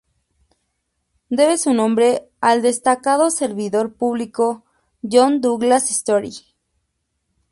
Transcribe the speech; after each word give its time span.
Debe 1.29 1.59
su 1.59 1.75
nombre 1.75 2.27
al 2.41 2.63
destacado 2.63 3.29
servidor 3.29 3.93
público 3.93 4.63
John 5.07 5.41
Douglas 5.41 5.91
Story. 5.91 6.31